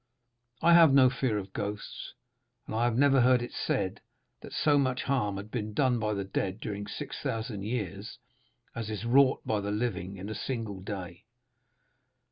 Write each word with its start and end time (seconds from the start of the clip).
I 0.63 0.73
have 0.73 0.95
no 0.95 1.11
fear 1.11 1.37
of 1.37 1.53
ghosts, 1.53 2.15
and 2.65 2.73
I 2.75 2.85
have 2.85 2.97
never 2.97 3.21
heard 3.21 3.43
it 3.43 3.51
said 3.53 4.01
that 4.41 4.51
so 4.51 4.79
much 4.79 5.03
harm 5.03 5.37
had 5.37 5.51
been 5.51 5.73
done 5.75 5.99
by 5.99 6.15
the 6.15 6.23
dead 6.23 6.59
during 6.59 6.87
six 6.87 7.19
thousand 7.21 7.65
years 7.65 8.17
as 8.73 8.89
is 8.89 9.05
wrought 9.05 9.45
by 9.45 9.61
the 9.61 9.69
living 9.69 10.17
in 10.17 10.27
a 10.27 10.33
single 10.33 10.79
day. 10.81 11.25